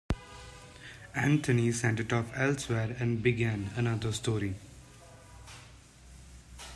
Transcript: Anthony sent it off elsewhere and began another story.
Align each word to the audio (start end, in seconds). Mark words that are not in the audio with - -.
Anthony 1.13 1.71
sent 1.71 1.99
it 1.99 2.11
off 2.11 2.31
elsewhere 2.35 2.97
and 2.99 3.21
began 3.21 3.69
another 3.77 4.11
story. 4.11 4.55